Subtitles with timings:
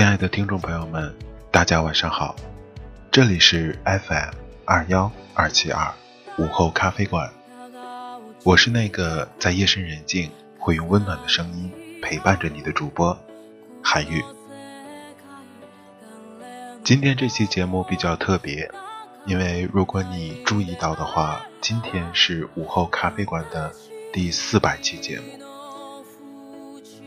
[0.00, 1.14] 亲爱的听众朋友们，
[1.50, 2.34] 大家晚上好，
[3.10, 4.30] 这里是 FM
[4.64, 5.92] 二幺二七二
[6.38, 7.30] 午后咖啡馆，
[8.42, 13.14] 我是那个在夜深人静会用温暖的声音陪伴着你的主播
[13.82, 14.24] 韩愈。
[16.82, 18.70] 今天这期节目比较特别，
[19.26, 23.70] 因为如果你注意到的话，今天是午后咖啡馆的
[24.14, 25.26] 第四百期节目，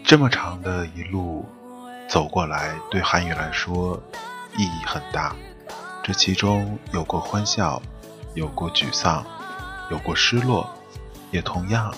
[0.04, 1.44] 这么长的一路。
[2.08, 4.02] 走过来，对韩语来说
[4.58, 5.36] 意义很大。
[6.04, 7.82] 这其中有过欢笑，
[8.36, 9.26] 有过沮丧，
[9.90, 10.70] 有过失落，
[11.32, 11.94] 也同样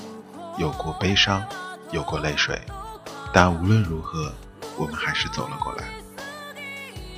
[0.58, 1.44] 有过悲伤，
[1.92, 2.61] 有过泪水。
[3.33, 4.31] 但无论如何，
[4.77, 5.83] 我们还是走了过来。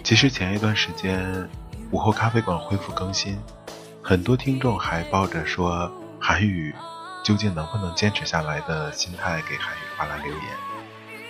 [0.04, 1.48] 其实前一段时间，
[1.92, 3.38] 午后咖啡馆恢复更新，
[4.02, 6.74] 很多听众还抱着说韩语
[7.22, 10.77] 究竟能不能坚持下来的心态给韩语发来留言。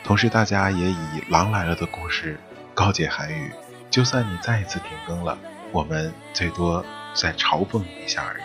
[0.08, 0.96] 同时，大家也以
[1.28, 2.40] 《狼来了》的故事
[2.74, 3.52] 告诫韩语：
[3.90, 5.38] 就算你再一次停更了，
[5.74, 8.44] 我们最多再嘲讽你一下而已。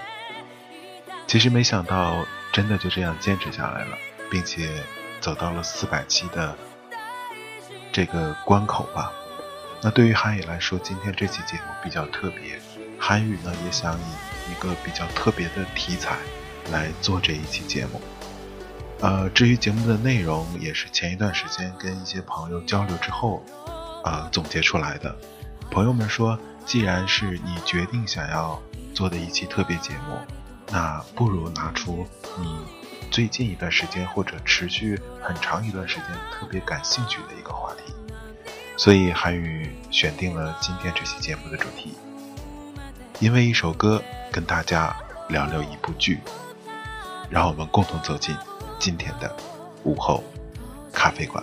[1.29, 3.97] 其实没想到，真的就这样坚持下来了，
[4.29, 4.71] 并且
[5.21, 6.59] 走到了四百期的
[7.93, 9.13] 这个关口吧。
[9.81, 12.61] 那对于韩语来说，今天这期节目比较特别，
[12.99, 16.17] 韩语呢也想以一个比较特别的题材
[16.73, 18.01] 来做这一期节目。
[19.03, 23.43] 呃，至于节目的内容，也是前一段时间跟一些朋友交流之后，
[24.05, 25.13] 啊总结出来的。
[25.73, 28.63] 朋友们说，既然是你决定想要
[28.95, 30.17] 做的一期特别节目，
[30.71, 32.07] 那不如拿出
[32.39, 32.57] 你
[33.11, 37.93] 最近一段时间或者持续很长一段时间特别感兴趣的一个话题。
[38.77, 41.95] 所以韩宇选定了今天这期节目的主题，
[43.19, 44.97] 因为一首歌跟大家
[45.29, 46.21] 聊聊一部剧，
[47.29, 48.37] 让我们共同走进。
[48.83, 49.33] 今天的
[49.85, 50.25] 午后
[50.93, 51.41] 咖啡馆。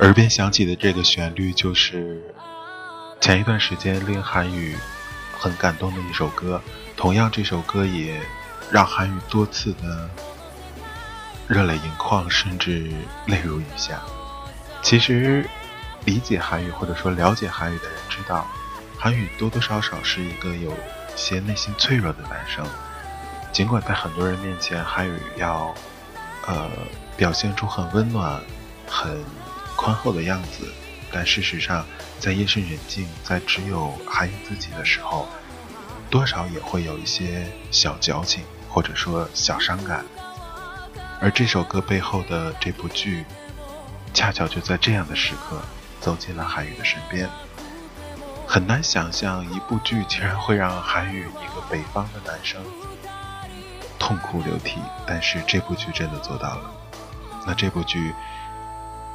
[0.00, 2.18] 耳边响起的这个旋律，就是
[3.20, 4.74] 前一段时间令韩语
[5.38, 6.58] 很感动的一首歌。
[6.96, 8.18] 同样，这首歌也
[8.70, 10.08] 让韩语多次的。
[11.52, 12.90] 热泪盈眶，甚至
[13.26, 14.00] 泪如雨下。
[14.80, 15.46] 其实，
[16.06, 18.46] 理解韩语或者说了解韩语的人知道，
[18.98, 20.74] 韩语多多少少是一个有
[21.14, 22.66] 些内心脆弱的男生。
[23.52, 25.74] 尽管在很多人面前，韩语要
[26.46, 26.70] 呃
[27.18, 28.40] 表现出很温暖、
[28.88, 29.22] 很
[29.76, 30.72] 宽厚的样子，
[31.12, 31.84] 但事实上，
[32.18, 35.28] 在夜深人静、在只有韩语自己的时候，
[36.08, 40.02] 多少也会有一些小矫情，或者说小伤感。
[41.22, 43.24] 而这首歌背后的这部剧，
[44.12, 45.62] 恰巧就在这样的时刻
[46.00, 47.30] 走进了韩宇的身边。
[48.44, 52.60] 很难想象一部剧竟然会让韩宇一个北方的男生
[54.00, 56.70] 痛哭流涕，但是这部剧真的做到了。
[57.46, 58.12] 那这部剧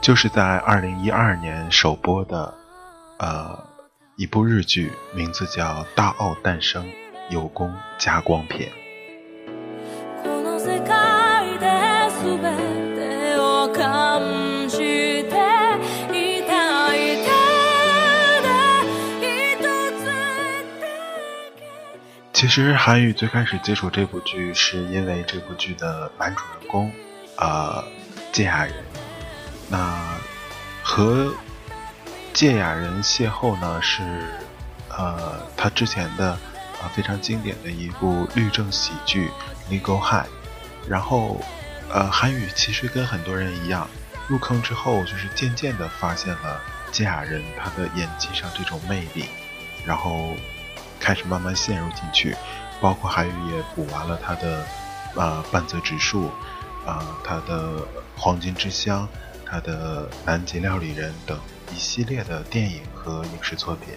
[0.01, 2.53] 就是在二零一二年首播的，
[3.19, 3.67] 呃，
[4.15, 6.89] 一部日剧，名字叫《大奥诞生
[7.29, 8.71] 有功加光片》。
[22.33, 26.91] 其实韩宇最开始接触这部剧，是因为这部剧的男主人公，
[27.35, 27.83] 呃，
[28.31, 28.73] 芥雅人。
[29.69, 30.15] 那
[30.83, 31.33] 和
[32.33, 34.03] 芥雅人邂逅呢，是
[34.89, 36.29] 呃他之前的
[36.79, 39.31] 啊非常经典的一部律政喜剧
[39.71, 40.27] 《Legal High》。
[40.87, 41.41] 然后，
[41.89, 43.87] 呃，韩语其实跟很多人一样，
[44.27, 46.61] 入坑之后就是渐渐的发现了
[46.91, 49.25] 金雅人他的演技上这种魅力，
[49.85, 50.35] 然后
[50.99, 52.35] 开始慢慢陷入进去。
[52.79, 54.63] 包括韩语也补完了他的
[55.15, 56.29] 呃半泽直树，
[56.85, 59.07] 啊他的黄金之乡，
[59.45, 61.39] 他的南极料理人等
[61.73, 63.95] 一系列的电影和影视作品。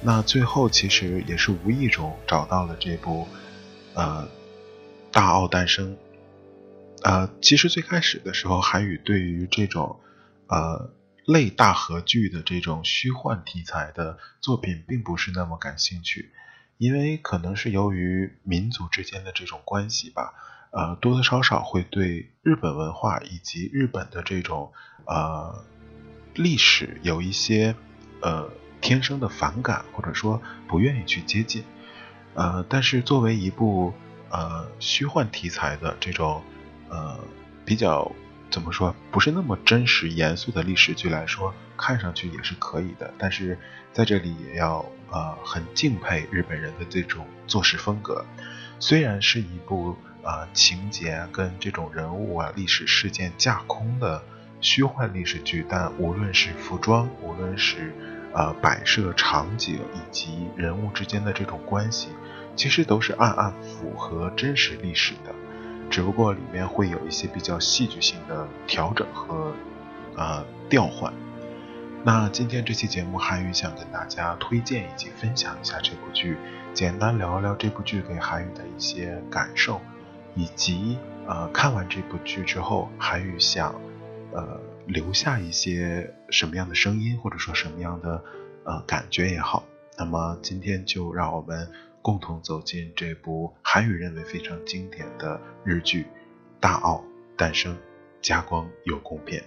[0.00, 3.28] 那最后其实也是无意中找到了这部
[3.94, 4.26] 呃
[5.10, 5.96] 大奥诞生。
[7.04, 10.00] 呃，其实最开始的时候，韩语对于这种
[10.48, 10.90] 呃
[11.24, 16.32] 类大合剧的这种虚幻题材的作品，并不是那么感兴趣，
[16.76, 20.34] 因为可能是由于民族之间的这种关系吧，
[20.72, 24.72] 呃，多多少少会对日本文化以及日本的这种
[25.06, 25.64] 呃
[26.34, 27.76] 历史有一些
[28.20, 28.50] 呃
[28.80, 31.62] 天生的反感，或者说不愿意去接近。
[32.34, 33.94] 呃，但是作为一部
[34.30, 36.42] 呃虚幻题材的这种。
[36.88, 37.18] 呃，
[37.64, 38.10] 比较
[38.50, 43.12] 怎么说，不是那么真实严肃的历史剧来说，看上去也是可以的。
[43.18, 43.58] 但是
[43.92, 48.24] 在这里也要呃很敬佩日本人的这种做事风格。
[48.80, 54.22] 虽然是一部呃情节跟这种人物啊历史事件架空的
[54.60, 57.92] 虚幻历史剧，但无论是服装，无论是
[58.32, 62.08] 呃摆设场景以及人物之间的这种关系，
[62.56, 65.34] 其实都是暗暗符合真实历史的。
[65.98, 69.52] 只不过里面会有一些比较戏剧性的调整和
[70.16, 71.12] 呃调换。
[72.04, 76.38] 那今天这期节目，韩宇想跟大家推荐以及分享一下这部剧，
[76.72, 79.80] 简单聊一聊这部剧给韩宇的一些感受，
[80.36, 80.96] 以及
[81.26, 83.74] 呃看完这部剧之后，韩宇想
[84.32, 88.22] 呃留下一些什么样的声音，或者说什么样的
[88.62, 89.64] 呃感觉也好。
[89.98, 91.68] 那么今天就让我们。
[92.02, 96.02] 共同走进这部韩语认为非常经典的日剧
[96.60, 97.04] 《大奥
[97.36, 97.74] 诞生》，
[98.22, 99.44] 加光有功篇。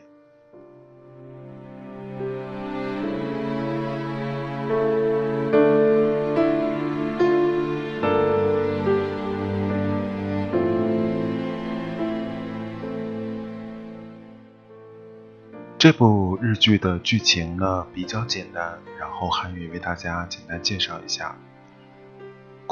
[15.80, 21.36] 这部日剧的剧情呢比较简单，然后韩语为大家简单介绍一下。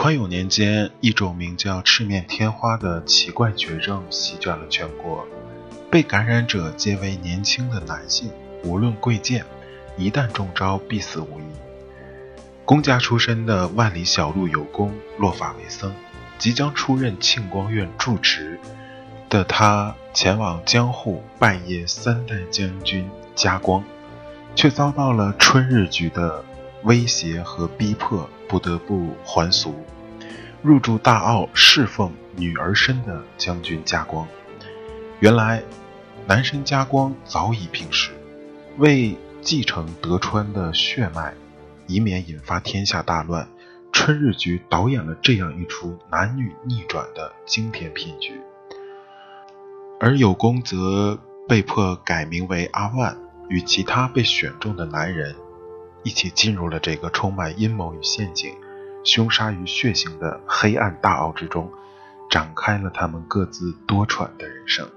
[0.01, 5.27] 宽永年间，一种名叫赤面天花的奇怪绝症席卷了全国，
[5.91, 8.31] 被感染者皆为年轻的男性，
[8.63, 9.43] 无论贵贱，
[9.97, 11.43] 一旦中招必死无疑。
[12.63, 15.93] 公家出身的万里小路有功落发为僧，
[16.37, 18.57] 即将出任庆光院住持
[19.29, 23.05] 的他，前往江户拜谒三代将军
[23.35, 23.83] 家光，
[24.55, 26.45] 却遭到了春日局的
[26.83, 28.29] 威胁和逼迫。
[28.49, 29.75] 不得不还俗，
[30.63, 34.27] 入住大奥侍奉女儿身的将军家光。
[35.19, 35.61] 原来，
[36.25, 38.09] 男神家光早已病逝，
[38.77, 41.33] 为继承德川的血脉，
[41.85, 43.47] 以免引发天下大乱，
[43.91, 48.41] 春日局导演了这样一出男女逆转的惊天骗局。
[49.99, 53.15] 而有功则被迫改名为阿万，
[53.47, 55.35] 与其他被选中的男人。
[56.03, 58.55] 一起进入了这个充满阴谋与陷阱、
[59.03, 61.71] 凶杀与血腥的黑暗大奥之中，
[62.29, 64.89] 展开了他们各自多舛的人生。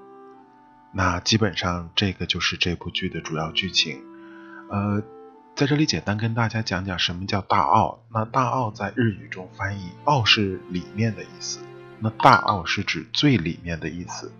[0.92, 3.98] 那基本上这个就是这部剧的主要剧情。
[4.70, 5.02] 呃，
[5.54, 8.00] 在这里简单跟大家讲讲什么叫大奥。
[8.12, 11.60] 那大奥在日语中翻译“奥”是里面的意思，
[11.98, 14.32] 那大奥是指最里面的意思。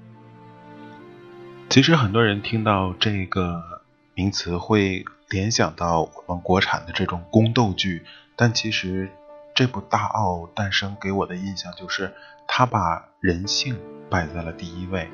[1.71, 3.72] 其实很多人听到这个
[4.14, 5.04] 名词会。
[5.31, 8.04] 联想到我们国产的这种宫斗剧，
[8.37, 9.11] 但其实
[9.54, 12.12] 这部《大奥诞生》给我的印象就是，
[12.47, 15.09] 他把人性摆在了第一位，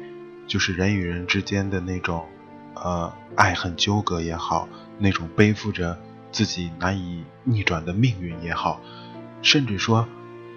[0.48, 2.26] 就是人与人之间的那种，
[2.74, 5.96] 呃，爱恨纠葛也好，那种背负着
[6.32, 8.80] 自己难以逆转的命运也好，
[9.40, 10.08] 甚至说，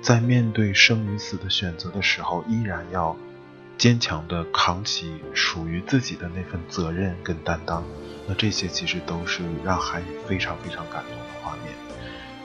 [0.02, 3.16] 在面对生与死的选择的时候，依然要
[3.82, 7.84] 坚强的扛起属于自己的那份责任跟担当。
[8.28, 11.74] 那这些其实都是让韩语非常非常感动的画面。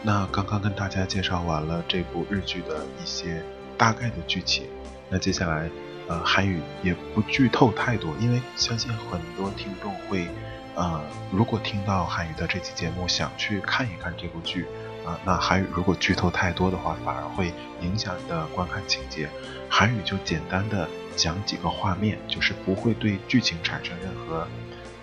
[0.02, 3.44] 那刚刚跟大家介绍完了这部日剧的一些
[3.76, 4.66] 大概的剧情，
[5.10, 5.68] 那接下来，
[6.08, 10.26] 呃，韩语也不剧透太多，因为相信很多听众会，
[10.74, 14.64] 呃，如果听到韩语的这期节目想去看一看这部剧，
[15.04, 17.52] 啊，那韩语如果剧透太多的话，反而会
[17.82, 19.28] 影响你的观看情节。
[19.68, 24.46] 韩语就简单的讲几个画面，就是不会对剧情产生任何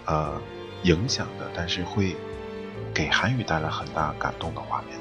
[0.05, 0.39] 呃
[0.83, 2.15] 影响的，但是会
[2.93, 4.99] 给韩语带来很大感动的画面。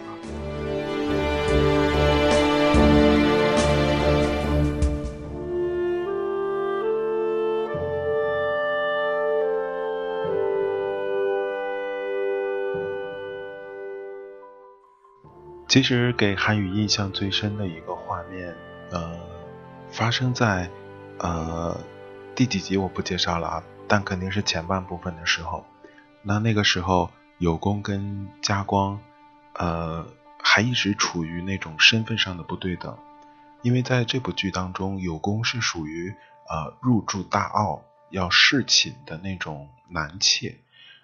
[15.68, 18.54] 其实给韩语印象最深的一个画面，
[18.90, 19.18] 呃，
[19.90, 20.68] 发生在。
[21.22, 21.80] 呃
[22.34, 25.64] 第几集我不介绍了啊，但肯定是前半部分的时候。
[26.22, 29.00] 那那个时候，有功跟加光，
[29.54, 30.06] 呃，
[30.42, 32.96] 还一直处于那种身份上的不对等，
[33.62, 36.14] 因为在这部剧当中，有功是属于
[36.48, 40.58] 呃入住大奥要侍寝的那种男妾，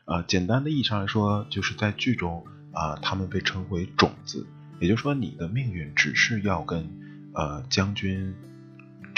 [0.05, 4.47] 呃，简单的意义上来说，就是在剧中啊，他们被称为种子。
[4.81, 8.35] 也就是说，你的命运只是要跟呃将军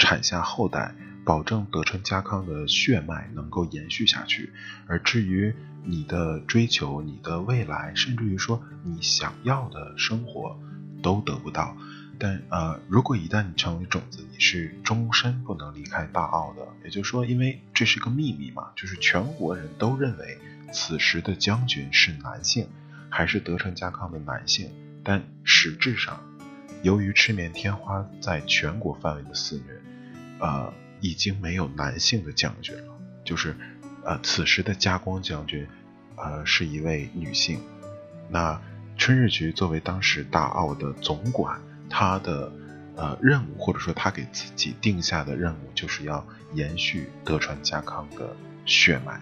[0.05, 0.93] 产下后代，
[1.23, 4.51] 保证德川家康的血脉能够延续下去。
[4.87, 5.53] 而至于
[5.83, 10.59] 你的追求、你的未来，甚至于说你想要的生活，
[11.01, 11.75] 都得不到。
[12.19, 16.67] 但呃，如果一旦你成为种子，你是终身不能离开大奥的。
[16.83, 20.37] 也就是说，因为这是个秘密嘛，就是全国人都认为
[20.71, 22.67] 此时的将军是男性，
[23.09, 24.69] 还是德川家康的男性。
[25.03, 26.21] 但实质上，
[26.83, 29.81] 由于赤面天花在全国范围的肆虐，
[30.41, 32.93] 呃，已经没有男性的将军了。
[33.23, 33.55] 就是，
[34.03, 35.65] 呃，此时的加光将军，
[36.17, 37.61] 呃，是一位女性。
[38.29, 38.59] 那
[38.97, 42.51] 春日局作为当时大奥的总管，他的
[42.95, 49.21] 呃任务或者说他给自己定下的任务，就是要延续德川家康的血脉。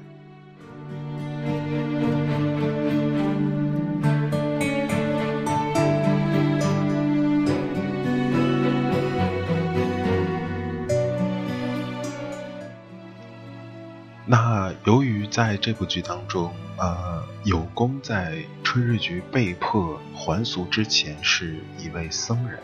[14.86, 22.60] 由于在这部剧当中，呃，有功在春日局被迫还俗之前是一位僧人。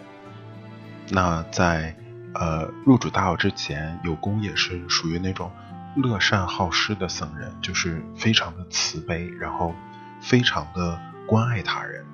[1.10, 1.95] 那在
[2.34, 5.51] 呃入主大奥之前，有功也是属于那种
[5.98, 9.75] 乐善好施的僧人，就是非常的慈悲，然后
[10.22, 12.05] 非常的关爱他人。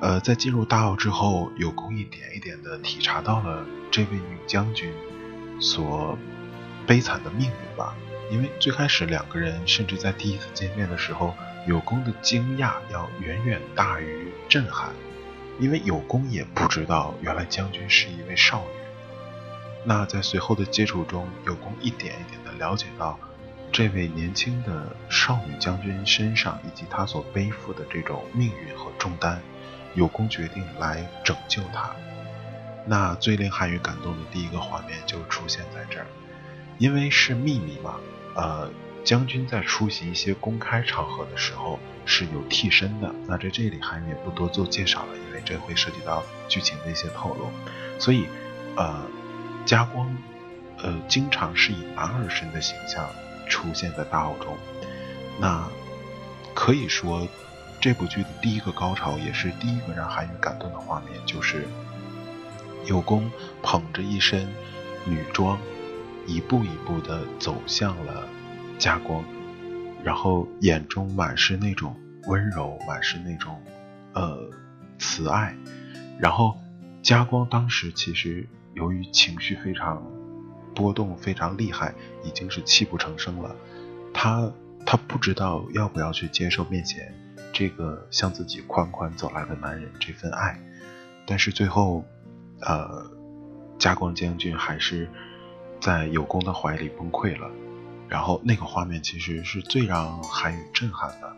[0.00, 4.92] 呃，在进入大奥之后，有功一点一点的体察到了这位女将军
[5.60, 6.18] 所
[6.86, 7.94] 悲惨的命运吧。
[8.30, 11.34] 因为最开始两个人，甚至在第一次见面的时候，
[11.66, 14.92] 有功的惊讶要远远大于震撼，
[15.58, 18.66] 因为有功也不知道原来将军是一位少女。
[19.84, 23.18] 那在随后的接触中，有功一点一点的了解到
[23.72, 29.40] 这位年轻的少女将军身上以及她所背负的这种命运和重担，
[29.94, 31.94] 有功决定来拯救她。
[32.84, 36.06] 那最令韩宇感动的第一个画面就出现在这儿，
[36.78, 37.94] 因为是秘密嘛。
[38.38, 38.70] 呃，
[39.02, 41.76] 将军在出席一些公开场合的时候
[42.06, 43.12] 是有替身的。
[43.26, 47.50] 那在这里韩也不多做介绍了，因为这会涉及到剧情的一些透露。
[47.98, 48.26] 所以，
[48.76, 49.02] 呃，
[49.66, 50.16] 加光，
[50.76, 53.10] 呃，经常是以男儿身的形象
[53.48, 54.56] 出现在大奥中。
[55.40, 55.68] 那
[56.54, 57.26] 可以说，
[57.80, 61.66] 这部剧的第一个高潮，也是第一个让韩宇感动的画面，就是
[62.86, 63.28] 有功
[63.64, 64.48] 捧着一身
[65.04, 65.58] 女装。
[66.28, 68.28] 一步一步的走向了
[68.78, 69.24] 加光，
[70.04, 73.58] 然后眼中满是那种温柔，满是那种
[74.12, 74.38] 呃
[74.98, 75.56] 慈爱。
[76.20, 76.54] 然后
[77.02, 80.04] 加光当时其实由于情绪非常
[80.74, 83.56] 波动，非常厉害，已经是泣不成声了。
[84.12, 84.52] 他
[84.84, 87.10] 他不知道要不要去接受面前
[87.54, 90.60] 这个向自己款款走来的男人这份爱，
[91.26, 92.04] 但是最后，
[92.60, 93.10] 呃，
[93.78, 95.08] 加光将军还是。
[95.80, 97.50] 在有功的怀里崩溃了，
[98.08, 101.36] 然后那个画面其实是最让韩宇震撼的。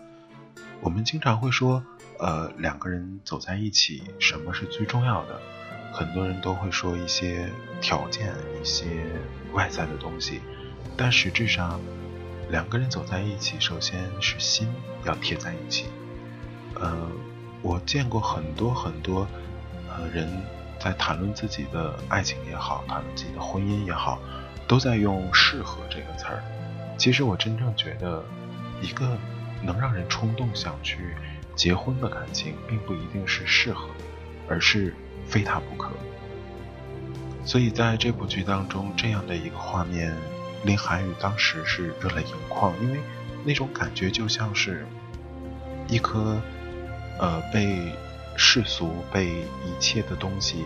[0.81, 1.85] 我们经常会说，
[2.19, 5.41] 呃，两个人走在一起，什么是最重要的？
[5.93, 8.87] 很多人都会说一些条件、一些
[9.53, 10.41] 外在的东西，
[10.97, 11.81] 但实质上，
[12.49, 14.69] 两个人走在一起，首先是心
[15.05, 15.87] 要贴在一起。
[16.77, 16.97] 呃，
[17.61, 19.27] 我见过很多很多
[19.89, 20.60] 呃人。
[20.81, 24.19] 在谈论自己的爱情也好，谈论自己的婚姻也好，
[24.67, 26.43] 都在用“适合”这个词儿。
[26.97, 28.25] 其实我真正觉得，
[28.81, 29.19] 一个
[29.63, 31.15] 能让人冲动想去
[31.55, 33.91] 结婚的感情，并不一定是适合，
[34.49, 34.95] 而是
[35.27, 35.91] 非他不可。
[37.45, 40.17] 所以在这部剧当中，这样的一个画面，
[40.65, 42.99] 令韩宇当时是热泪盈眶，因为
[43.45, 44.87] 那种感觉就像是
[45.89, 46.41] 一颗
[47.19, 47.93] 呃被。
[48.43, 49.27] 世俗被
[49.67, 50.65] 一切的东西，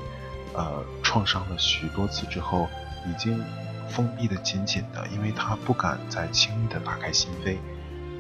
[0.55, 2.69] 呃，创伤了许多次之后，
[3.05, 3.43] 已经
[3.89, 7.57] 封闭的紧紧的，因为他不敢再轻易的打开心扉，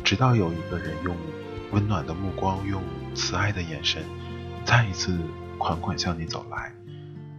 [0.02, 1.16] 直到有一个人用
[1.70, 2.82] 温暖的目光，用
[3.14, 4.02] 慈爱的眼神，
[4.64, 5.16] 再一次
[5.56, 6.72] 款款向你走来，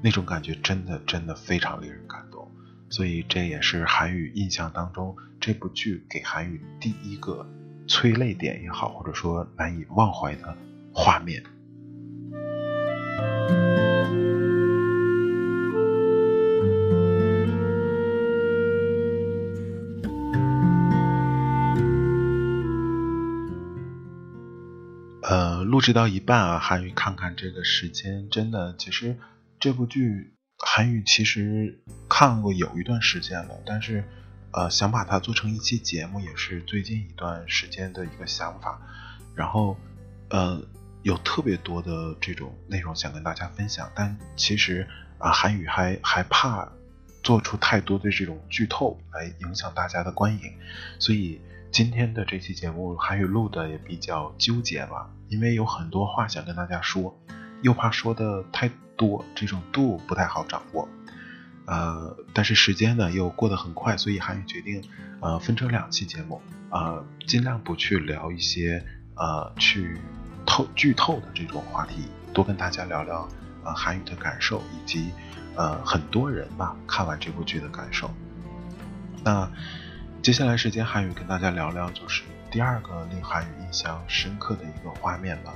[0.02, 2.50] 那种感觉真的真的非常令人感动，
[2.90, 7.46] 所以这也是韩语印象当中这部剧给韩语第一个
[7.90, 10.56] 催泪点也好，或者说难以忘怀的
[10.94, 11.44] 画面。
[25.36, 29.18] 呃，录制到一半啊，韩语看看这个时间，真的，其实
[29.60, 34.06] 这部剧韩语其实看过有一段时间了，但是
[34.54, 38.80] 呃，想把它做成一期节目，也是最近一段时间的一个想法。
[39.36, 39.76] 然后
[40.30, 40.64] 呃，
[41.04, 44.88] 有特别多的这种内容想跟大家分享，但其实
[45.18, 46.72] 啊，韩语还还怕
[47.22, 50.54] 做出太多的这种剧透来影响大家的观影，
[50.98, 51.42] 所以。
[51.72, 57.18] 今天的这期节目韩语录的也比较纠结吧，因为有很多话想跟大家说，
[57.62, 60.88] 又怕说的太多，这种度不太好掌握。
[61.66, 64.84] 呃，但是时间呢又过得很快，所以韩语决定
[65.20, 70.00] 呃分成两期节目，呃尽量不去聊一些呃去
[70.46, 73.28] 透剧透的这种话题，多跟大家聊聊
[73.64, 75.10] 呃韩语的感受以及
[75.56, 78.10] 呃很多人吧看完这部剧的感受。
[79.24, 79.52] 那。
[80.22, 82.24] 接下来时间，韩语跟大家聊聊，就是
[82.56, 85.54] 第二个令韩语印象深刻的一个画面吧。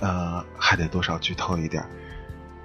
[0.00, 1.82] 呃，还得多少剧透一点。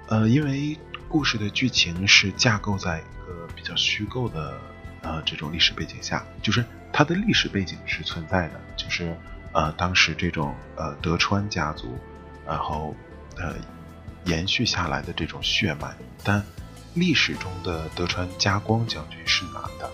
[0.08, 0.78] 呃，因为
[1.08, 4.52] 故事的剧情是架构在一个比较虚构的
[5.00, 9.16] 呃这种历史背景下，就是它的历史背景是存在的，就是
[9.52, 11.98] 呃当时这种呃德川家族，
[12.46, 12.94] 然后
[13.38, 13.54] 呃
[14.26, 16.44] 延续下来的这种血脉，但
[16.92, 19.88] 历史中的德川家光将军是男的。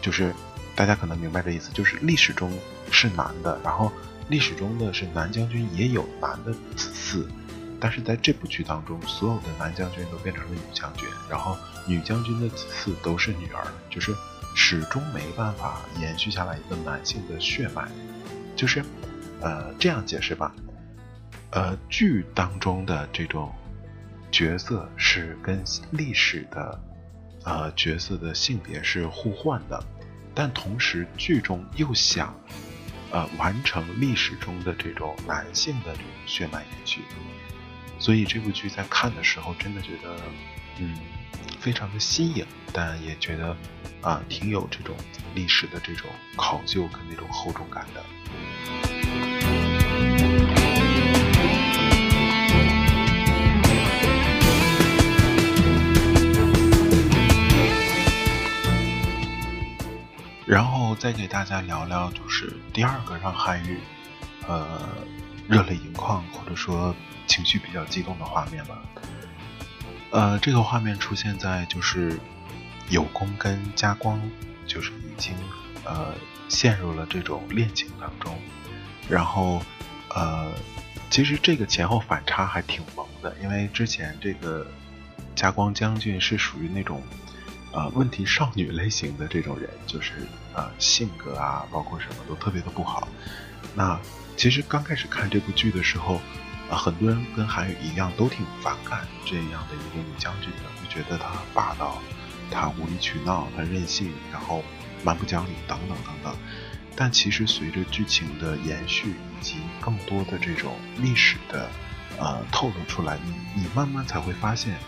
[0.00, 0.32] 就是
[0.78, 2.56] 大家可能明白这意思，就是历史中
[2.92, 3.90] 是男的，然后
[4.28, 7.26] 历史中的是男将军也有男的子嗣，
[7.80, 14.14] 但是在这部剧当中，所有的男将军都变成了女将军，然后女将军的子嗣都是女儿，就是
[14.54, 17.88] 始终没办法延续下来一个男性的血脉，
[18.54, 18.84] 就是
[19.40, 20.54] 呃这样解释吧，
[21.50, 23.52] 呃剧当中的这种
[24.30, 26.80] 角色是跟历史的。
[27.44, 29.82] 呃，角色的性别是互换的，
[30.38, 32.32] 但同时剧中又想，
[33.10, 37.00] 呃，完成历史中的这种男性的这种血脉延续，
[37.98, 40.16] 所以这部剧在看的时候，真的觉得，
[40.78, 40.96] 嗯，
[41.58, 43.56] 非常的新颖，但也觉得
[44.00, 44.94] 啊，挺有这种
[45.34, 48.97] 历史的这种考究跟那种厚重感的。
[60.48, 63.78] 然后再给大家聊聊，就是第二个让韩愈
[64.46, 64.88] 呃
[65.46, 68.82] 热泪盈眶或者说情绪比较激动的画面吧。
[70.10, 72.18] 呃，这个画面出现在就是
[72.88, 74.18] 有功跟加光
[74.66, 75.36] 就是已经
[75.84, 76.14] 呃
[76.48, 78.34] 陷入了这种恋情当中，
[79.06, 79.60] 然后
[80.14, 80.50] 呃
[81.10, 84.66] 其实这个前后反差还挺萌的，因为之前这个
[85.36, 87.02] 加光将军是属于那种。
[87.70, 93.06] 呃，问题少女类型的这种人，就是呃性格啊，包括什么都特别的不好。
[93.74, 94.00] 那
[94.36, 96.14] 其实刚开始看这部剧的时候，
[96.70, 102.00] 啊，很多人跟韩语一样，都挺反感这样的一个女将军的，就觉得她霸道，
[102.50, 104.64] 她无理取闹，她任性，然后
[105.04, 106.34] 蛮不讲理等等等等。
[106.96, 111.68] 但其实随着剧情的延续以及更多的这种历史的
[112.18, 114.78] 呃透露出来，你你慢慢才会发现。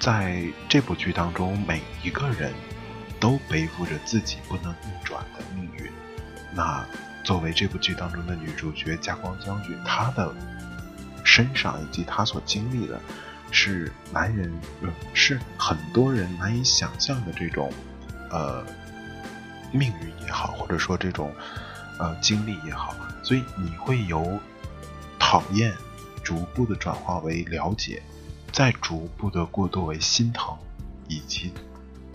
[0.00, 2.52] 在这部剧当中，每一个人
[3.18, 5.90] 都背负着自己不能逆转的命运。
[6.52, 6.84] 那
[7.22, 10.34] 作为这部剧当中的女主角加光将军，她的
[11.24, 13.00] 身上以及她所经历的，
[13.50, 14.52] 是男人
[15.14, 17.72] 是很多人难以想象的这种
[18.30, 18.62] 呃
[19.72, 21.34] 命运也好，或者说这种
[21.98, 24.38] 呃经历也好，所以你会由
[25.18, 25.74] 讨厌
[26.22, 28.02] 逐步的转化为了解。
[28.54, 30.56] 再逐步的过渡为心疼，
[31.08, 31.52] 以及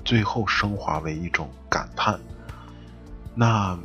[0.06, 2.18] 最后升华为一种感叹。
[3.36, 3.78] 那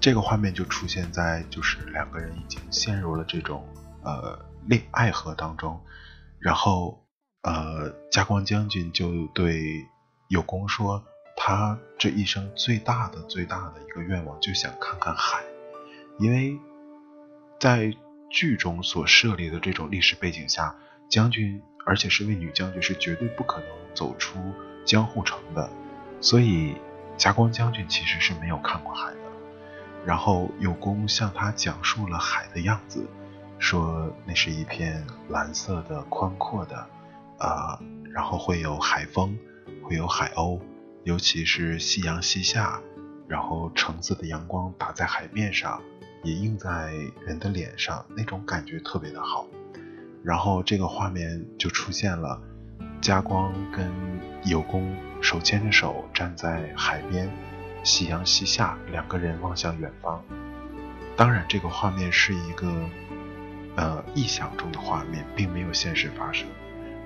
[0.00, 3.64] 这个画面就出现在就是两个人已经陷入了这种
[4.02, 5.80] 呃恋爱河当中，
[6.40, 7.06] 然后
[7.42, 9.86] 呃加光将军就对
[10.26, 11.04] 有功说，
[11.36, 15.40] 他这一生最大的最大的一个愿望就想看看海，
[16.18, 16.58] 因为
[17.60, 17.96] 在
[18.28, 20.74] 剧中所设立的这种历史背景下，
[21.08, 21.62] 将军。
[21.86, 24.38] 而且是位女将军，是绝对不可能走出
[24.84, 25.70] 江户城的，
[26.20, 26.76] 所以
[27.16, 29.18] 霞光将军其实是没有看过海的。
[30.04, 33.06] 然后有功向他讲述了海的样子，
[33.58, 36.76] 说那是一片蓝色的、宽阔的，
[37.38, 37.80] 啊，
[38.12, 39.38] 然后会有海风，
[39.82, 40.60] 会有海鸥，
[41.04, 42.80] 尤其是夕阳西下，
[43.28, 45.80] 然后橙色的阳光打在海面上，
[46.24, 46.92] 也映在
[47.24, 49.46] 人的脸上，那种感觉特别的好。
[50.26, 52.42] 然后这个画面就出现了
[53.00, 53.88] 家光跟
[54.44, 57.30] 有功手牵着手站在海边，
[57.84, 60.20] 夕阳西下，两个人望向远方。
[61.16, 62.66] 当然，这个画面是一个
[63.76, 66.48] 呃臆想中的画面，并没有现实发生。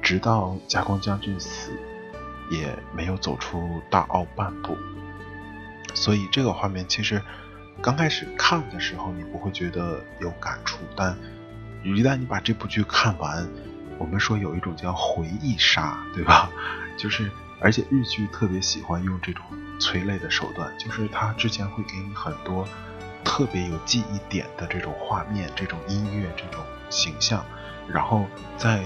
[0.01, 1.73] 直到家光将军死，
[2.51, 4.75] 也没有走出大澳半步。
[5.93, 7.21] 所以这个画面其实
[7.83, 11.15] 刚开始看的时候，你不会觉得有感触，但
[11.83, 13.49] 一旦你把这部剧看完，
[13.99, 16.51] 我们说有一种叫回忆杀，对吧？
[16.97, 19.45] 就是而且日剧特别喜欢用这种
[19.79, 22.67] 催泪的手段，就是他之前会给你很多
[23.25, 27.45] 特别有记忆点的这种画面、这种音乐、这种形象，
[27.89, 28.85] 然后在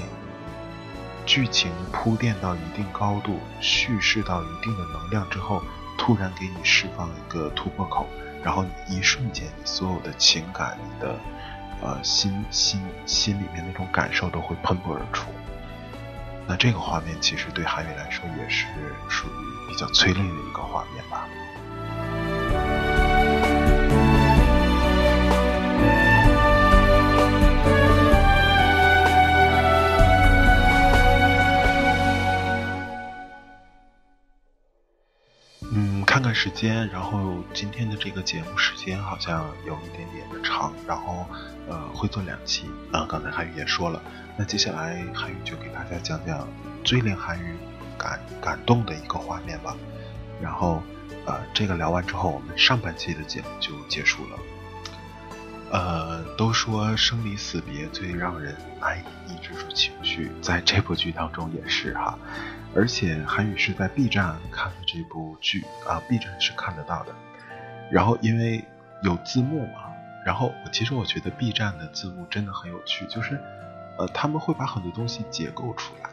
[1.27, 5.63] 剧情铺垫到一定高度、叙事到一定的能量之后。
[5.97, 8.09] 突然给你释放一个突破口，
[8.43, 11.17] 然后一瞬间，你所有的情感、你的
[11.85, 15.31] 呃心心心里面那种感受都会喷薄而出。
[16.47, 18.67] 那这个画面其实对韩宇来说也是
[19.09, 21.29] 属于比较催泪的一个画面吧。
[36.35, 41.25] 时间，然后今天的这个节目时间好像有一点点的长，然后
[41.69, 43.07] 呃会做两期啊。
[43.09, 44.03] 刚才韩宇也说了，
[44.37, 46.47] 那接下来韩宇就给大家讲讲
[46.83, 47.55] 最令韩宇
[47.97, 49.77] 感感动的一个画面吧。
[50.43, 50.83] 然后
[51.25, 54.39] 呃这个聊完之后，我们上半期的节目就结束了。
[55.71, 62.17] 呃，都说生离死别最让人难以抑制住情绪，在这部剧当中也是哈。
[62.77, 67.15] 而且韩宇是在 B 站看的这部剧啊，B 站是看得到的。
[67.91, 68.65] 然后因为
[69.03, 69.93] 有字幕嘛，
[70.27, 73.41] 然后其实我觉得 B 站的字幕真的很有趣，就是
[73.97, 76.11] 呃他们会把很多东西解构出来。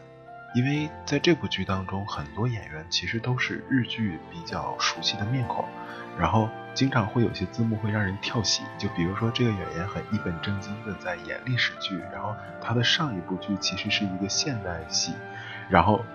[0.54, 5.66] 因为在这部剧当中，很多演员其实都是日剧比较熟悉的面孔，
[6.20, 8.62] 然后经常会有些字幕会让人跳戏。
[8.78, 15.14] 就比如说这个演员很一本正经的在演历史剧，然后他的上一部剧其实是一个现代戏，
[15.68, 16.06] 然后。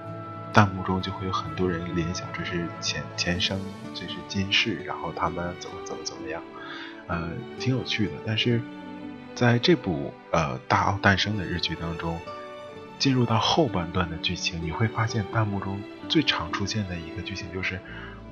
[0.57, 3.61] 弹幕中就会有很多人联想，这是前前生，
[3.92, 6.42] 这是今世，然后他们怎么怎么怎么样，
[7.09, 7.29] 呃，
[7.61, 8.12] 挺有趣的。
[8.25, 8.62] 但是
[9.35, 12.19] 在这部呃大奥诞生的日剧当中，
[12.99, 17.79] 进入到后半段的剧情，你会发现弹幕中最常出现的一个剧情就是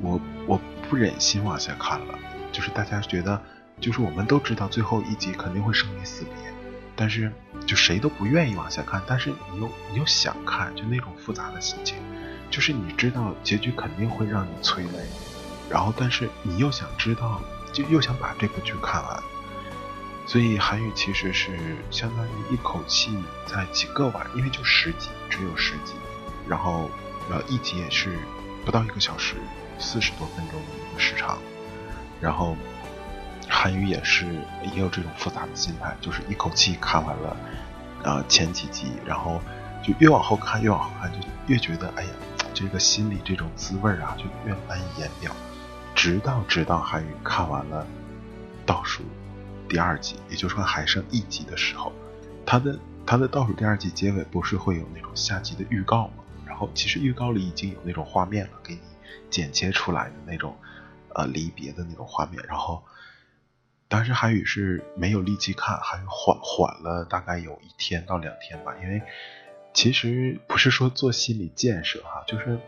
[0.01, 0.59] 我我
[0.89, 2.19] 不忍心往下看了，
[2.51, 3.39] 就是大家觉得，
[3.83, 6.51] 就是我们都知道最后一集肯定会生离死别，
[6.97, 7.31] 但是
[7.67, 11.99] 就谁都不愿意往下看，但是你又你又想看，就那种复杂的心情。
[12.55, 14.91] 就是你知道结局肯定会让你催泪，
[15.69, 19.21] 然后但是你又想知道，就又想把这部剧看完，
[20.25, 21.51] 所以韩语其实是
[21.91, 23.11] 相当于一口气
[23.45, 25.95] 在几个晚，因为就十集，只有十集，
[26.47, 26.89] 然后
[27.29, 28.17] 呃一集也是
[28.65, 29.35] 不到一个小时，
[29.81, 31.39] 四十多分钟的一个时长，
[32.21, 32.57] 然后
[33.49, 34.27] 韩语也是
[34.63, 37.37] 也有这种复杂的心态，就是一口气看完了
[38.05, 39.41] 呃前几集，然后
[39.83, 42.11] 就越往后看越往后看，就越觉得哎呀。
[42.55, 45.35] 这个心里这种滋味啊，就越难以言表。
[45.95, 47.87] 直到直到韩宇看完了
[48.65, 49.03] 倒数
[49.69, 51.93] 第二集，也就是说还剩一集的时候，
[52.47, 56.25] 他的他的倒数第二集结尾不是会有那种下集的预告吗？
[56.47, 58.81] 然后其实预告里已经有那种画面了，给你
[59.31, 60.57] 剪切出来的那种
[61.15, 62.43] 呃离别的那种画面。
[62.49, 62.85] 然后
[63.89, 69.03] 当时韩宇是没有立即看，还缓缓了大概有一天到两天吧，因为。
[69.75, 72.59] 其实不是说做心理建设哈，就是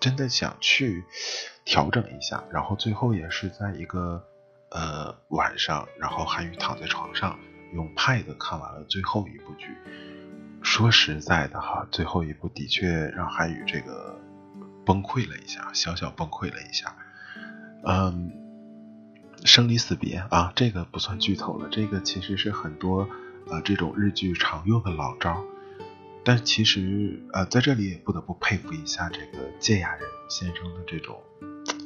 [0.00, 1.04] 真的想去
[1.64, 4.24] 调整一下，然后最后也是在一个
[4.70, 7.38] 呃晚上，然后韩宇躺在床上
[7.74, 9.76] 用 Pad 看完了最后一部剧。
[10.62, 14.18] 说实在的哈，最后一部的确让韩宇这个
[14.84, 16.96] 崩溃了一下，小小崩溃了一下。
[17.84, 18.32] 嗯，
[19.44, 23.08] 生离死别啊，这个不算剧透了，这个其实是很多
[23.48, 25.44] 呃这种日剧常用的老招。
[26.28, 31.22] 但其实，呃，在这里也不得不佩服一下这个芥雅人先生的这种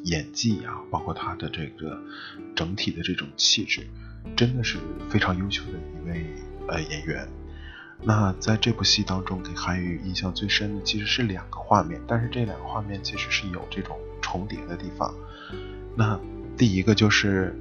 [0.05, 2.00] 演技啊，包括他的这个
[2.57, 3.87] 整体的这种气质，
[4.35, 4.79] 真的是
[5.11, 6.24] 非常优秀的一位
[6.68, 7.29] 呃演员。
[8.03, 15.14] 那在这部戏当中，给韩语印象最深的其实是两个画面，但是这两个画面其实是有这种重叠的地方。
[15.94, 16.18] 那
[16.57, 17.55] 第一个就是，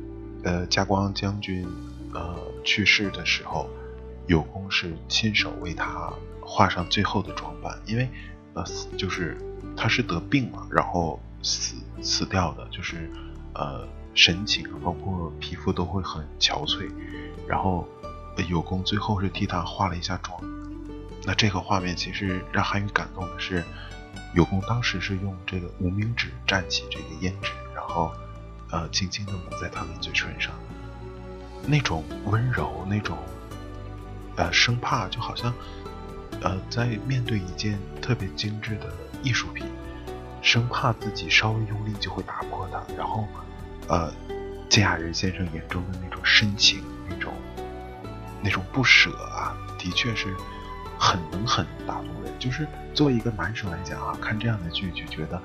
[0.45, 1.67] 呃，加光将军
[2.13, 3.69] 呃去世的时候，
[4.29, 6.13] 有功是亲手为他。
[6.41, 8.09] 画上最后的装扮，因为，
[8.55, 8.63] 呃，
[8.97, 9.37] 就是
[9.77, 13.07] 他是得病了，然后死死掉的，就是
[13.53, 16.89] 呃，神情包括皮肤都会很憔悴，
[17.47, 17.87] 然后
[18.47, 20.39] 有功最后是替他化了一下妆。
[21.23, 23.63] 那这个画面其实让韩宇感动的是，
[24.33, 28.11] 有功当时是用这个无名指蘸起这个胭脂，然后
[28.71, 30.51] 呃轻轻的抹在他的嘴唇上，
[31.67, 33.15] 那种温柔，那种
[34.39, 35.53] 呃生怕就好像
[36.41, 39.67] 呃在面对一件特别精致的艺术品，
[40.41, 43.27] 生怕自己稍微用力就会打破它，然后
[43.87, 44.11] 呃
[44.69, 47.33] 金雅人先生眼中的那种深情，那种
[48.41, 50.35] 那种不舍啊，的确是。
[51.01, 55.41] 很能很打动人，就是作为一个男生来讲啊，看这样的剧就觉得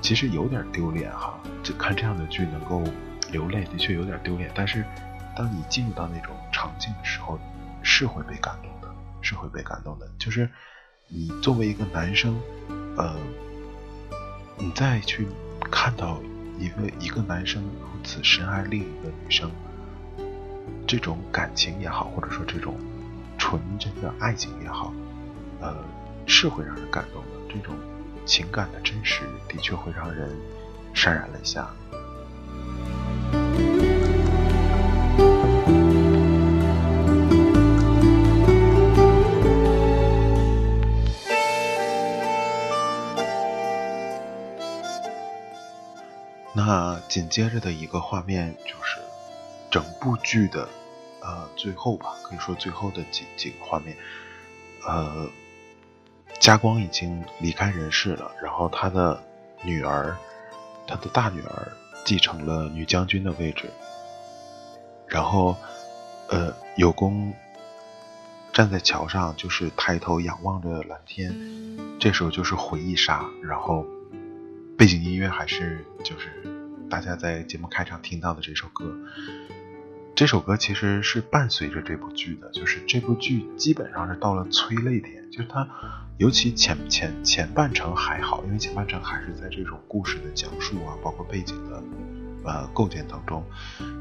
[0.00, 1.36] 其实有点丢脸哈。
[1.60, 2.84] 就看这样的剧能够
[3.32, 4.48] 流泪，的确有点丢脸。
[4.54, 4.84] 但是
[5.36, 7.36] 当你进入到那种场景的时候，
[7.94, 8.88] 是会被感动的，
[9.20, 10.08] 是会被感动的。
[10.18, 10.48] 就是
[11.08, 12.40] 你作为一个男生，
[12.96, 13.14] 呃，
[14.56, 15.28] 你再去
[15.70, 16.18] 看到
[16.58, 19.50] 一个一个男生如此深爱另一个女生，
[20.86, 22.74] 这种感情也好，或者说这种。
[23.38, 24.94] 纯真的爱情也好，
[25.60, 25.74] 呃，
[26.26, 27.28] 是会让人感动的。
[27.52, 27.74] 这种
[28.24, 30.30] 情感的真实，的确会让人
[30.94, 31.68] 潸然泪下。
[46.54, 48.98] 那紧接着的一个画面，就是
[49.70, 50.68] 整部剧的。
[51.24, 53.96] 呃，最后吧，可以说最后的几几个画面，
[54.84, 55.28] 呃，
[56.40, 59.22] 嘉光已经离开人世了，然后他的
[59.62, 60.16] 女儿，
[60.84, 61.70] 他的大女儿
[62.04, 63.70] 继承了女将军的位置，
[65.06, 65.54] 然后，
[66.28, 67.32] 呃，有功
[68.52, 71.32] 站在桥上，就是抬头仰望着蓝天，
[72.00, 73.86] 这时候就是回忆杀，然后
[74.82, 76.28] 背景音乐还是就是
[76.90, 78.92] 大家在节目开场听到的这首歌。
[80.16, 85.68] 这首歌其实是伴随着这部剧的，就是这部剧基本上是到了催泪点，就是它
[86.18, 91.80] 尤其前前前半程还好，因为前半程还是在这种故事的讲述啊，包括背景的
[92.44, 93.44] 呃构建当中，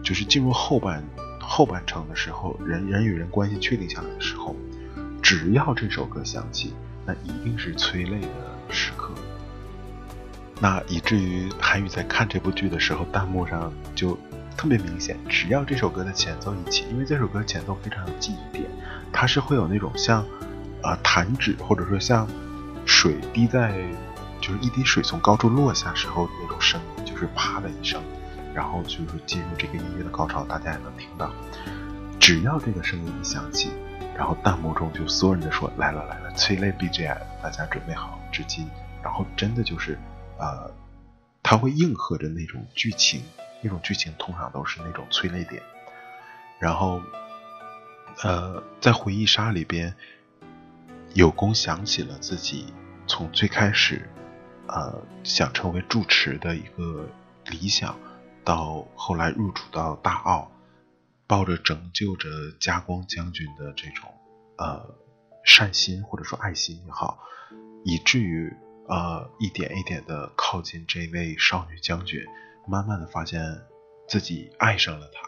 [0.03, 1.03] 就是进入后半
[1.39, 4.55] 后半程的时候，人人与人关系确定下来的时候，
[5.21, 6.73] 只要这首歌响起，
[7.05, 9.13] 那一定是催泪的时刻。
[10.61, 14.17] 那以至于韩宇在看这部剧的时候，弹幕上就。
[14.57, 18.69] 特别明显，只要这首歌的前奏一起，因为这首歌前奏非常有记忆点，
[19.11, 20.23] 它是会有那种像，
[20.83, 22.27] 呃弹指或者说像
[22.85, 23.73] 水滴在，
[24.39, 28.03] 就是一滴水从高处落下时候那种声音，就是啪的一声，
[28.53, 31.31] 然后就是进入这个音乐的高潮，大家也能听到。
[32.19, 33.71] 只要这个声音一响起，
[34.15, 38.65] 然后弹幕中就所有人都说来了来了，催泪 BGM，大家准备好纸巾，
[39.01, 39.97] 然后真的就是，
[40.41, 40.73] 呃，
[41.41, 43.23] 它会应和着那种剧情。
[43.63, 45.61] 那种剧情通常都是那种催泪点，
[46.59, 46.99] 然后，
[48.23, 49.95] 呃，在回忆杀里边，
[51.13, 52.73] 有功想起了自己
[53.05, 54.09] 从最开始，
[54.67, 57.07] 呃，想成为住持的一个
[57.51, 57.95] 理想，
[58.43, 60.51] 到后来入主到大奥，
[61.27, 62.27] 抱着拯救着
[62.59, 64.11] 加光将军的这种
[64.57, 64.95] 呃
[65.43, 67.19] 善心或者说爱心也好，
[67.83, 68.51] 以至于
[68.91, 72.19] 呃一点一点的靠近这位少女将军。
[72.67, 73.41] 慢慢的发现
[74.07, 75.27] 自己爱上了他，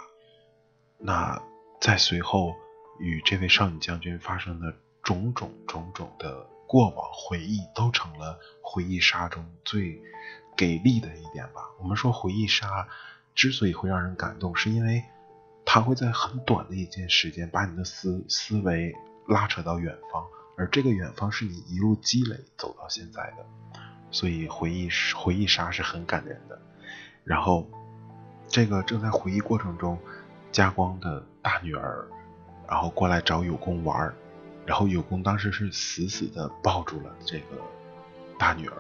[1.00, 1.42] 那
[1.82, 2.54] 在随后
[3.00, 4.72] 与这位少女将军发生的
[5.02, 10.00] 种种种种的过往回忆，都成了回忆杀中最
[10.56, 11.64] 给力的一点吧。
[11.80, 12.88] 我们说回忆杀
[13.34, 15.04] 之所以会让人感动，是因为
[15.66, 18.94] 它会在很短的一件时间把你的思思维
[19.28, 20.24] 拉扯到远方，
[20.56, 23.46] 而这个远方是你一路积累走到现在的，
[24.12, 26.62] 所以回忆回忆杀是很感人的。
[27.24, 27.68] 然后，
[28.48, 29.98] 这个正在回忆过程中，
[30.52, 32.06] 加光的大女儿，
[32.68, 34.14] 然后过来找有功玩儿，
[34.66, 37.58] 然后有功当时是死死的抱住了这个
[38.38, 38.78] 大女儿，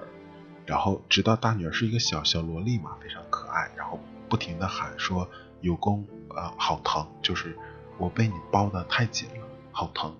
[0.66, 5.28] 然后直到大女儿是一个小小萝莉嘛，非常可爱，然后不停的喊说
[5.62, 7.58] 有功啊好疼，就是
[7.98, 10.16] 我被你抱的太紧了，好疼，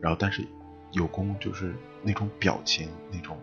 [0.00, 0.46] 然后但是
[0.92, 3.38] 有功就是那种表情，那种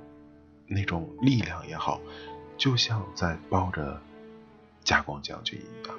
[0.68, 2.02] 那种力量也好，
[2.58, 4.02] 就像在抱着。
[4.86, 5.98] 加光将军一样，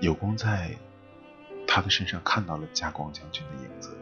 [0.00, 0.70] 有功在
[1.66, 3.98] 他的身上看到了加光将军的影子。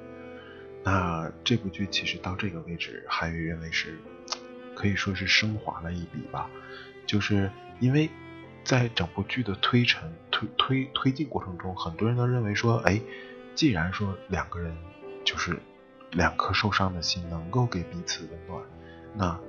[0.85, 3.99] 那这部剧其实到这个位置，韩宇认为是
[4.75, 6.51] 可以说是升华了一笔吧。
[7.07, 8.11] 就是因为
[8.63, 13.01] 在整部剧的推陈推推推进过程中，很多人都认为说，哎，
[13.55, 14.77] 既然说两个人
[15.25, 15.59] 就是
[16.13, 18.63] 两颗受伤的心能够给彼此温暖，
[19.15, 19.41] 那。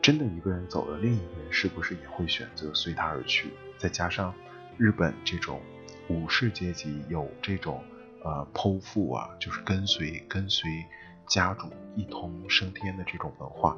[0.00, 3.52] 真的一个人走了，另一个人是不是也会选择随他而去？
[3.76, 4.32] 再加上
[4.78, 5.60] 日本这种
[6.08, 7.82] 武士阶级有这种
[8.22, 10.70] 呃剖腹啊，就是跟随跟随
[11.26, 13.76] 家主一同升天的这种文化。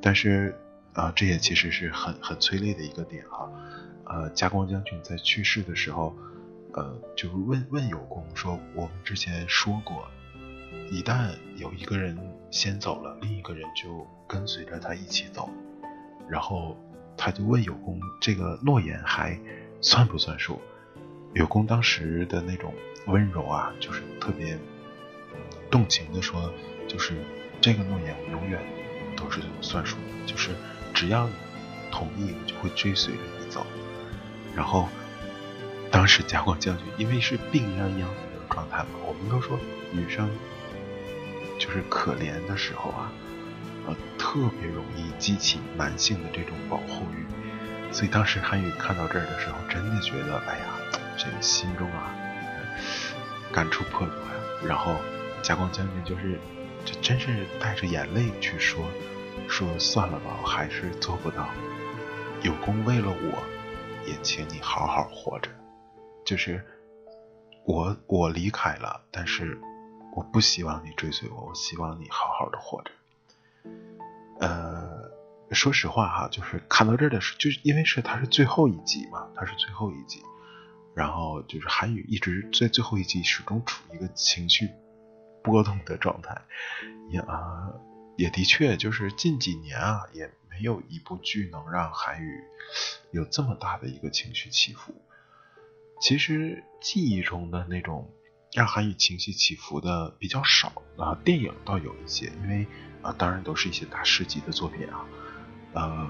[0.00, 0.58] 但是
[0.94, 3.48] 啊，这也其实是很很催泪的一个点哈。
[4.06, 6.16] 呃，加光将军在去世的时候，
[6.72, 10.08] 呃，就是问问有功说：“我们之前说过，
[10.90, 12.16] 一旦有一个人
[12.50, 15.48] 先走了，另一个人就跟随着他一起走。”
[16.28, 16.76] 然后
[17.16, 19.38] 他就问有功：“这个诺言还
[19.80, 20.60] 算不算数？”
[21.34, 22.72] 有功当时的那种
[23.06, 24.56] 温柔啊，就是特别
[25.70, 26.52] 动情的说
[26.86, 27.14] ：“就是
[27.60, 28.60] 这个诺言，我永远
[29.16, 30.50] 都是算数的，就是
[30.92, 31.34] 只要你
[31.90, 33.66] 同意，我就会追随着你走。”
[34.54, 34.88] 然后，
[35.90, 38.14] 当时嘉广将军因为是病殃殃的
[38.48, 39.58] 状态嘛，我们都说
[39.92, 40.30] 女生
[41.58, 43.12] 就是可怜的时候啊，
[43.86, 47.92] 呃，特别容易激起男性的这种保护欲。
[47.92, 50.64] 所以当时韩宇看到这儿的时候，真的觉得，哎呀，
[51.16, 52.14] 这个心中啊，
[53.52, 54.32] 感触颇多呀。
[54.66, 54.96] 然后
[55.42, 56.38] 嘉广将军就是，
[56.84, 58.84] 就真是带着眼泪去说，
[59.48, 61.48] 说算了吧，我还是做不到。
[62.42, 63.42] 有功为了我。
[64.06, 65.48] 也请你好好活着，
[66.26, 66.62] 就是
[67.64, 69.58] 我我离开了，但是
[70.14, 72.90] 我不希望你追随我，我希望你好好的活着。
[74.40, 75.10] 呃，
[75.50, 80.22] 说实话哈，就是看到这儿的时候，就是因为是它是最后一集嘛，它是最后一集，
[80.94, 84.70] 然后就是韩宇一直在最后一集始终处于一个情绪
[85.42, 86.42] 波动的状态，
[87.10, 87.72] 也啊
[88.16, 90.30] 也的确就是近几年啊也。
[90.56, 92.44] 没有一部剧能让韩宇
[93.10, 94.94] 有这么大的一个情绪起伏。
[96.00, 98.08] 其实记忆中的那种
[98.54, 102.64] 让韩宇情绪起伏的比较少啊，电影倒有一些，因为
[103.02, 105.04] 啊，当然都是一些大师级的作品啊。
[105.72, 106.08] 呃，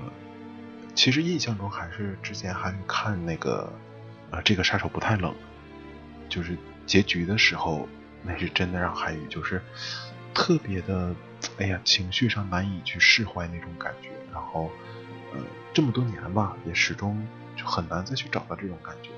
[0.94, 3.72] 其实印象中还是之前韩宇看那个
[4.30, 5.34] 啊，这个杀手不太冷，
[6.28, 7.88] 就是结局的时候，
[8.22, 9.62] 那是真的让韩宇就是
[10.34, 11.14] 特别的，
[11.56, 14.10] 哎呀，情绪上难以去释怀那种感觉。
[14.30, 14.70] 然后，
[15.32, 15.40] 呃，
[15.72, 17.26] 这么多年吧，也始终
[17.56, 19.08] 就很难再去找到这种感觉。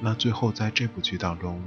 [0.00, 1.62] 那最后在这部剧当中，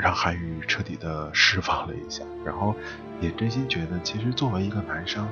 [0.00, 2.74] 让韩宇彻底的释放了一下，然后
[3.20, 5.28] 也真心觉得，其实作为一个男生，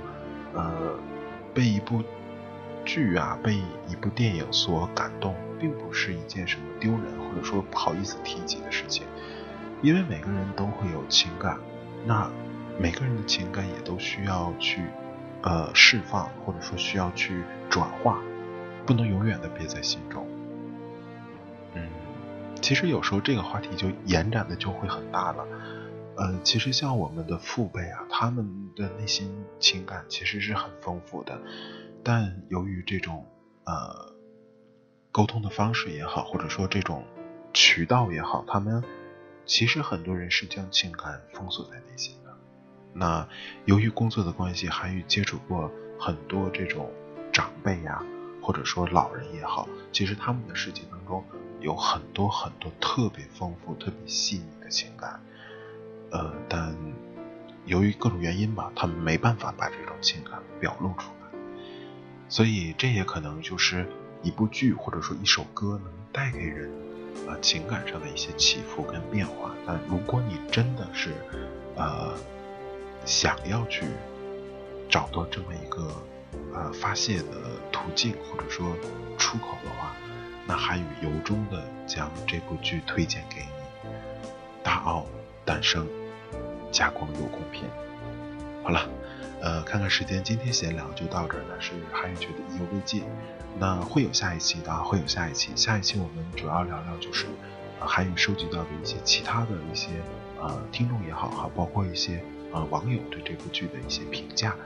[0.54, 0.98] 呃，
[1.54, 2.02] 被一部
[2.84, 3.54] 剧啊，被
[3.88, 9.06] 一部电影所感动，并不是一件什么丢人或者说不好意思提及的事情，
[9.82, 11.58] 因为每个人都会有情感，
[12.06, 12.30] 那
[12.78, 14.82] 每个人的情感也都需要去。
[15.40, 18.18] 呃，释放或者说需要去转化，
[18.84, 20.26] 不能永远的憋在心中。
[22.60, 25.46] 其实有时候这个话题就延展的就会很大了。
[26.16, 31.40] 呃，其实像我们的父辈啊，他们的内心情感其实是很丰富的，
[32.02, 33.24] 但由于这种
[33.64, 34.12] 呃
[35.12, 37.04] 沟通的方式也好，或者说这种
[37.54, 38.82] 渠道也好，他们
[39.46, 42.36] 其实很多人是将情感封锁在内心的。
[42.92, 43.28] 那
[43.64, 46.90] 由于工作的关系，还与接触过很多这种
[47.32, 48.04] 长辈呀，
[48.42, 51.24] 或者说老人也好，其实他们的世界当中
[51.60, 55.20] 有很多很多特别丰富、特别细腻的情感，
[56.10, 56.76] 呃，但
[57.66, 61.38] 由于各种原因吧，他们没办法把这种情感表露出来，
[62.28, 63.86] 所以这也可能就是
[64.22, 66.70] 一部剧或者说一首歌能带给人
[67.26, 69.54] 呃情感上的一些起伏跟变化。
[69.66, 71.14] 但如果你真的是
[71.76, 72.16] 呃。
[73.04, 73.86] 想要去
[74.90, 75.88] 找到这么一个
[76.52, 78.76] 呃发泄的途径或者说
[79.16, 79.96] 出口的话，
[80.48, 83.88] 那韩宇由衷的将这部剧推荐给你，
[84.62, 85.04] 《大奥
[85.44, 85.86] 诞生》
[86.72, 87.64] 加光有功篇。
[88.64, 88.88] 好了，
[89.42, 93.04] 呃，看看时间，今天闲聊就到这儿了，是韩宇觉得意犹未尽。
[93.58, 95.54] 那会有下一期的，会有下一期。
[95.54, 97.26] 下一期我们主要聊聊就是
[97.78, 99.88] 韩宇收集到的一些其他的一些
[100.40, 102.24] 呃听众也好哈，包括一些。
[102.50, 104.56] 呃，网友对这部剧的一些评价，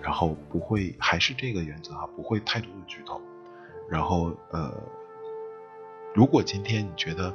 [0.00, 3.20] 然后不会还是这个原则哈，不会太多的剧透。
[3.90, 4.72] 然后呃，
[6.14, 7.34] 如果今天你觉得，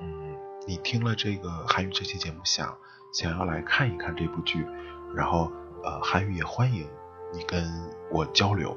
[0.00, 0.34] 嗯，
[0.66, 2.74] 你听了这个韩语这期节目，想
[3.12, 4.66] 想要来看一看这部剧，
[5.14, 5.52] 然后
[5.84, 6.88] 呃，韩语也欢迎
[7.34, 7.62] 你跟
[8.10, 8.70] 我交流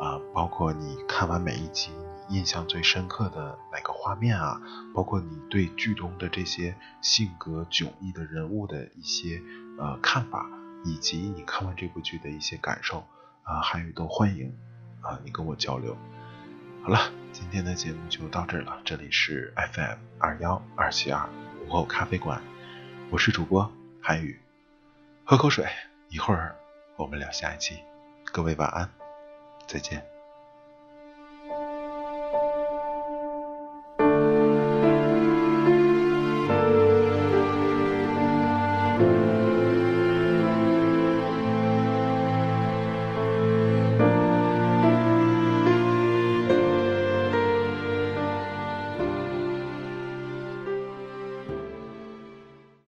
[0.00, 1.90] 啊，包括你看完每一集。
[2.30, 4.58] 印象最深刻的哪个画面啊？
[4.94, 9.42] 包括你对剧中的这些性格迥异的人物的一些
[9.76, 10.48] 呃看法，
[10.84, 13.04] 以及你看完这部剧的一些感受
[13.42, 14.56] 啊，韩语都欢迎
[15.02, 15.94] 啊，你跟我交流。
[16.82, 16.98] 好了，
[17.34, 21.28] 今天的节目就到这儿了，这里是 FM 二幺二七二
[21.66, 22.40] 午后咖啡馆，
[23.10, 23.68] 我是主播
[24.00, 24.38] 韩宇，
[25.24, 25.66] 喝口水，
[26.10, 26.54] 一会儿
[26.96, 27.80] 我们聊下一期，
[28.26, 28.88] 各位晚安，
[29.66, 30.13] 再见。